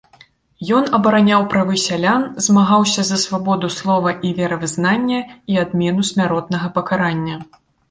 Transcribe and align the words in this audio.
Ён 0.77 0.87
абараняў 0.97 1.41
правы 1.51 1.75
сялян, 1.87 2.25
змагаўся 2.45 3.05
за 3.11 3.17
свабоду 3.25 3.71
слова 3.77 4.09
і 4.31 4.33
веравызнання 4.41 5.21
і 5.55 5.63
адмену 5.67 6.09
смяротнага 6.11 6.75
пакарання. 6.81 7.35